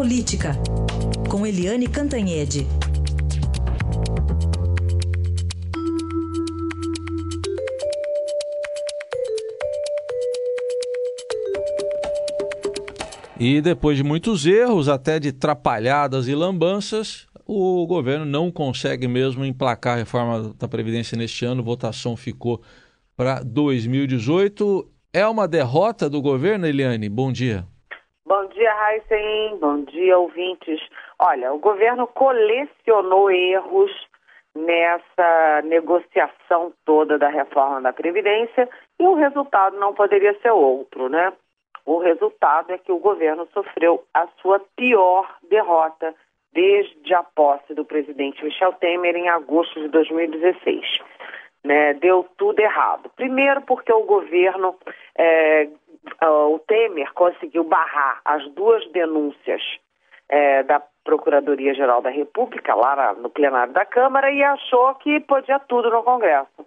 [0.00, 0.56] Política,
[1.28, 2.66] com Eliane Cantanhede.
[13.38, 19.44] E depois de muitos erros, até de trapalhadas e lambanças, o governo não consegue mesmo
[19.44, 21.62] emplacar a reforma da Previdência neste ano.
[21.62, 22.62] Votação ficou
[23.14, 24.90] para 2018.
[25.12, 27.06] É uma derrota do governo, Eliane?
[27.10, 27.68] Bom dia.
[28.30, 29.58] Bom dia, Heisen.
[29.58, 30.80] Bom dia, ouvintes.
[31.18, 33.90] Olha, o governo colecionou erros
[34.54, 38.68] nessa negociação toda da reforma da Previdência
[39.00, 41.32] e o resultado não poderia ser outro, né?
[41.84, 46.14] O resultado é que o governo sofreu a sua pior derrota
[46.52, 51.00] desde a posse do presidente Michel Temer em agosto de 2016.
[51.64, 51.94] Né?
[51.94, 53.10] Deu tudo errado.
[53.16, 54.76] Primeiro, porque o governo
[55.18, 55.68] é,
[56.22, 59.62] o Temer conseguiu barrar as duas denúncias
[60.28, 65.90] é, da Procuradoria-Geral da República, lá no plenário da Câmara, e achou que podia tudo
[65.90, 66.66] no Congresso.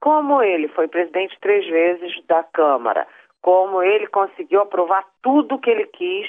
[0.00, 3.06] Como ele foi presidente três vezes da Câmara,
[3.42, 6.28] como ele conseguiu aprovar tudo que ele quis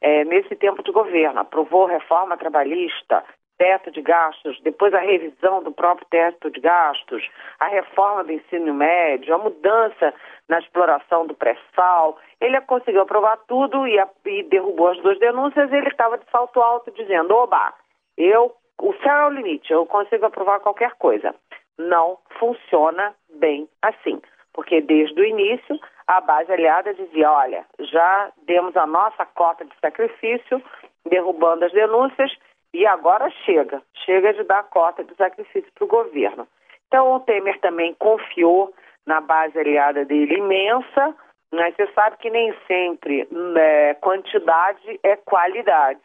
[0.00, 3.24] é, nesse tempo de governo, aprovou reforma trabalhista,
[3.58, 7.28] teto de gastos, depois a revisão do próprio teto de gastos,
[7.60, 10.12] a reforma do ensino médio, a mudança
[10.48, 12.18] na exploração do pré-sal.
[12.40, 15.72] Ele conseguiu aprovar tudo e, a, e derrubou as duas denúncias.
[15.72, 17.72] Ele estava de salto alto dizendo: oba,
[18.16, 21.34] eu, o céu é o limite, eu consigo aprovar qualquer coisa.
[21.78, 24.20] Não funciona bem assim,
[24.52, 29.74] porque desde o início a base aliada dizia: olha, já demos a nossa cota de
[29.80, 30.62] sacrifício,
[31.06, 32.32] derrubando as denúncias
[32.74, 36.46] e agora chega, chega de dar cota de sacrifício para o governo.
[36.88, 38.74] Então o Temer também confiou
[39.06, 41.14] na base aliada dele imensa,
[41.52, 46.00] mas você sabe que nem sempre né, quantidade é qualidade.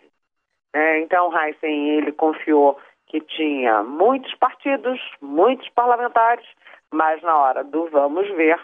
[0.72, 6.46] É, então Heisen ele confiou que tinha muitos partidos, muitos parlamentares,
[6.92, 8.60] mas na hora do vamos ver,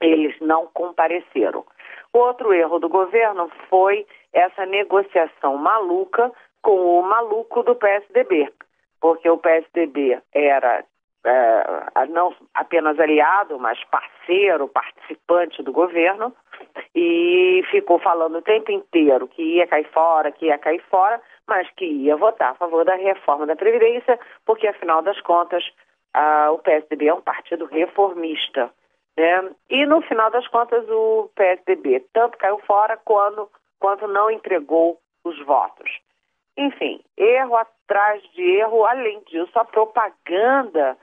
[0.00, 1.66] eles não compareceram.
[2.10, 8.52] Outro erro do governo foi essa negociação maluca com o maluco do PSDB,
[9.00, 10.84] porque o PSDB era
[11.24, 16.34] é, não apenas aliado, mas parceiro, participante do governo,
[16.94, 21.68] e ficou falando o tempo inteiro que ia cair fora, que ia cair fora, mas
[21.72, 25.64] que ia votar a favor da reforma da Previdência, porque afinal das contas
[26.52, 28.70] o PSDB é um partido reformista.
[29.16, 29.50] Né?
[29.68, 33.48] E no final das contas o PSDB tanto caiu fora quando,
[33.78, 35.90] quanto não entregou os votos.
[36.58, 40.98] Enfim, erro atrás de erro, além disso, a propaganda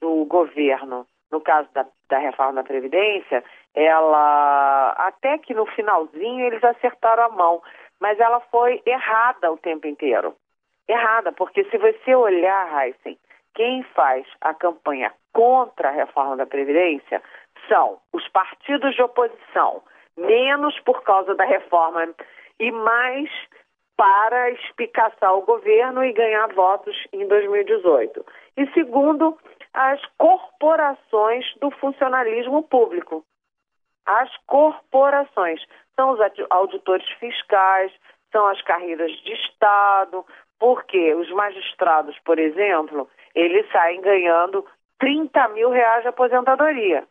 [0.00, 3.44] do governo, no caso da, da reforma da Previdência,
[3.74, 7.62] ela, até que no finalzinho eles acertaram a mão,
[8.00, 10.34] mas ela foi errada o tempo inteiro.
[10.88, 13.18] Errada, porque se você olhar, Heisen,
[13.54, 17.22] quem faz a campanha contra a reforma da Previdência
[17.68, 19.82] são os partidos de oposição,
[20.16, 22.08] menos por causa da reforma
[22.58, 23.28] e mais
[23.96, 28.24] para espicaçar o governo e ganhar votos em 2018.
[28.56, 29.38] E segundo,
[29.72, 33.24] as corporações do funcionalismo público.
[34.06, 35.60] As corporações
[35.96, 37.92] são os auditores fiscais,
[38.30, 40.24] são as carreiras de Estado,
[40.58, 44.66] porque os magistrados, por exemplo, eles saem ganhando
[44.98, 47.06] 30 mil reais de aposentadoria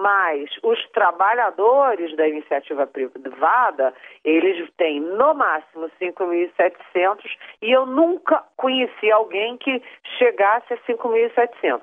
[0.00, 3.92] mas os trabalhadores da iniciativa privada,
[4.24, 7.24] eles têm no máximo 5.700
[7.60, 9.82] e eu nunca conheci alguém que
[10.18, 11.82] chegasse a 5.700,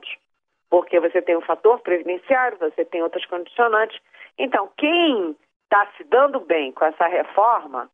[0.70, 4.00] porque você tem um fator previdenciário, você tem outras condicionantes.
[4.38, 7.90] Então, quem está se dando bem com essa reforma,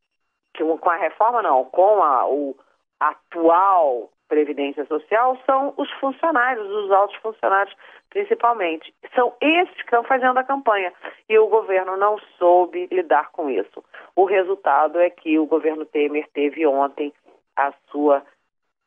[0.55, 2.55] com a reforma não, com a, o
[2.99, 7.75] atual Previdência Social são os funcionários, os altos funcionários
[8.09, 8.93] principalmente.
[9.13, 10.93] São esses que estão fazendo a campanha
[11.27, 13.83] e o governo não soube lidar com isso.
[14.15, 17.11] O resultado é que o governo Temer teve ontem
[17.57, 18.23] a sua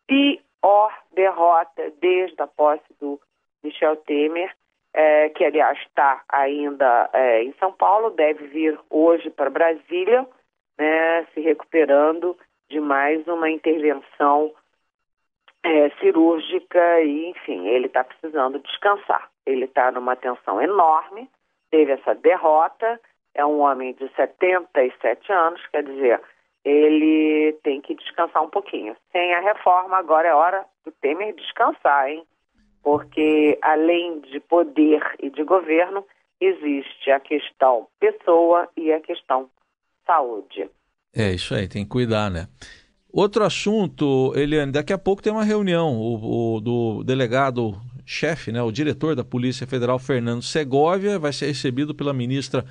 [0.06, 3.20] pior derrota desde a posse do
[3.62, 4.50] Michel Temer,
[4.94, 10.26] é, que aliás está ainda é, em São Paulo, deve vir hoje para Brasília,
[10.78, 12.34] né, se recuperando
[12.70, 14.50] de mais uma intervenção
[15.64, 19.30] é, cirúrgica e, enfim, ele está precisando descansar.
[19.46, 21.28] Ele está numa tensão enorme,
[21.70, 23.00] teve essa derrota,
[23.34, 26.20] é um homem de 77 anos, quer dizer,
[26.64, 28.94] ele tem que descansar um pouquinho.
[29.10, 32.22] Sem a reforma, agora é hora do Temer descansar, hein?
[32.82, 36.04] Porque além de poder e de governo,
[36.38, 39.48] existe a questão pessoa e a questão
[40.06, 40.68] saúde.
[41.16, 42.46] É isso aí, tem que cuidar, né?
[43.14, 47.74] Outro assunto, Eliane, daqui a pouco tem uma reunião o, o do delegado
[48.04, 52.64] chefe, né, o diretor da Polícia Federal, Fernando Segovia, vai ser recebido pela ministra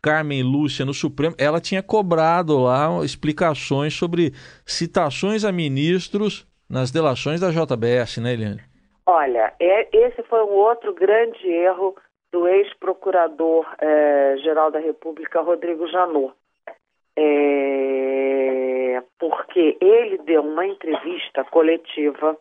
[0.00, 1.34] Carmen Lúcia no Supremo.
[1.36, 4.32] Ela tinha cobrado lá explicações sobre
[4.64, 8.60] citações a ministros nas delações da JBS, né, Eliane?
[9.04, 11.96] Olha, é, esse foi um outro grande erro
[12.30, 16.32] do ex-procurador-geral eh, da República, Rodrigo Janot.
[17.16, 18.67] É,
[19.18, 22.36] porque ele deu uma entrevista coletiva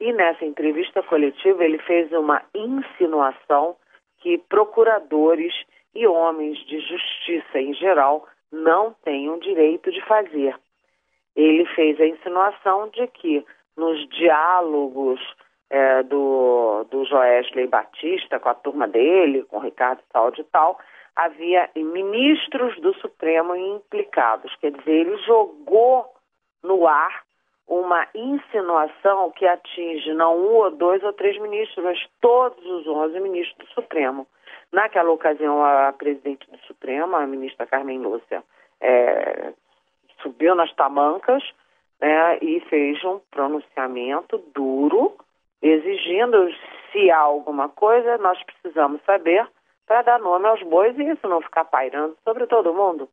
[0.00, 3.76] e nessa entrevista coletiva ele fez uma insinuação
[4.18, 5.52] que procuradores
[5.94, 10.56] e homens de justiça em geral não têm o direito de fazer.
[11.36, 13.44] Ele fez a insinuação de que
[13.76, 15.20] nos diálogos
[15.70, 20.78] é, do, do Joesley Batista com a turma dele, com Ricardo Saldi e tal,
[21.24, 24.54] havia ministros do Supremo implicados.
[24.56, 26.06] Quer dizer, ele jogou
[26.62, 27.22] no ar
[27.68, 33.20] uma insinuação que atinge não um ou dois ou três ministros, mas todos os onze
[33.20, 34.26] ministros do Supremo.
[34.72, 38.42] Naquela ocasião, a presidente do Supremo, a ministra Carmen Lúcia,
[38.80, 39.52] é,
[40.22, 41.42] subiu nas tamancas
[42.00, 45.16] né, e fez um pronunciamento duro,
[45.62, 46.50] exigindo
[46.90, 49.46] se há alguma coisa, nós precisamos saber
[49.90, 53.08] para dar nome aos bois e isso não ficar pairando sobre todo mundo,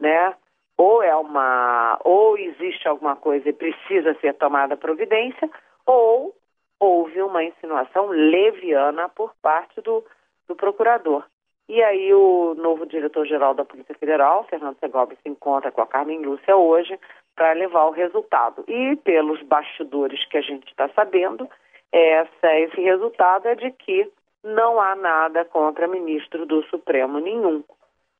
[0.00, 0.34] né?
[0.76, 5.48] Ou é uma, ou existe alguma coisa e precisa ser tomada providência,
[5.86, 6.34] ou
[6.80, 10.04] houve uma insinuação leviana por parte do,
[10.48, 11.22] do procurador.
[11.68, 16.22] E aí o novo diretor-geral da Polícia Federal, Fernando Segovia, se encontra com a Carmen
[16.22, 16.98] Lúcia hoje
[17.36, 18.64] para levar o resultado.
[18.66, 21.48] E pelos bastidores que a gente está sabendo,
[21.92, 24.10] essa, esse resultado é de que
[24.46, 27.64] não há nada contra ministro do Supremo nenhum.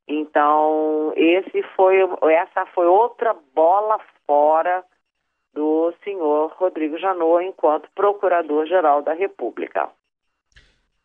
[0.09, 1.97] Então, esse foi,
[2.33, 4.85] essa foi outra bola fora
[5.55, 9.89] do senhor Rodrigo Janot enquanto Procurador-Geral da República.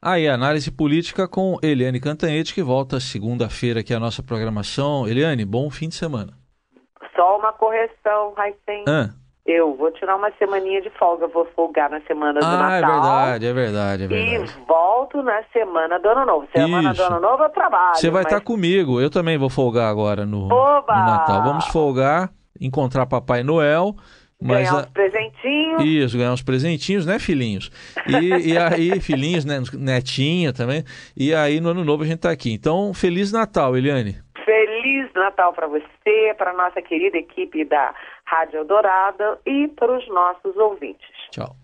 [0.03, 5.07] Aí, análise política com Eliane Cantanhete, que volta segunda-feira aqui a nossa programação.
[5.07, 6.33] Eliane, bom fim de semana.
[7.15, 8.85] Só uma correção, Raicen.
[8.87, 9.09] Ah.
[9.45, 13.01] Eu vou tirar uma semaninha de folga, vou folgar na semana do ah, é Natal.
[13.03, 14.51] Ah, é verdade, é verdade, é verdade.
[14.51, 14.80] E volto
[15.17, 16.47] na semana do Ano Novo.
[16.55, 17.01] Semana Isso.
[17.01, 17.95] do Ano Novo eu trabalho.
[17.95, 18.45] Você vai estar mas...
[18.45, 21.43] comigo, eu também vou folgar agora no, no, Natal.
[21.43, 22.29] Vamos folgar,
[22.59, 23.95] encontrar Papai Noel.
[24.41, 25.83] Mas ganhar uns presentinhos.
[25.83, 27.69] Isso, ganhar uns presentinhos, né, filhinhos?
[28.07, 30.83] E, e aí, filhinhos, né, netinha também.
[31.15, 32.51] E aí, no Ano Novo, a gente está aqui.
[32.51, 34.15] Então, Feliz Natal, Eliane.
[34.43, 37.93] Feliz Natal para você, para nossa querida equipe da
[38.25, 41.07] Rádio Eldorado e para os nossos ouvintes.
[41.29, 41.60] Tchau.